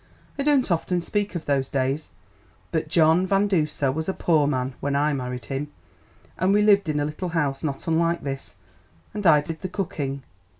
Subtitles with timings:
[0.39, 2.09] I don't often speak of those days,
[2.71, 5.71] but John Van Duser was a poor man when I married him,
[6.39, 8.55] and we lived in a little house not unlike this,
[9.13, 10.23] and I did the cooking.